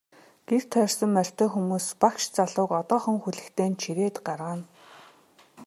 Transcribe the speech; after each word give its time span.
Гэр 0.49 0.63
тойрсон 0.73 1.09
морьтой 1.15 1.49
хүмүүс 1.51 1.85
багш 2.01 2.23
залууг 2.35 2.71
одоохон 2.81 3.17
хүлэгтэй 3.23 3.67
нь 3.69 3.79
чирээд 3.81 4.15
гаргана. 4.27 4.65